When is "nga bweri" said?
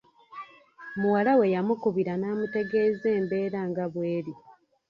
3.69-4.33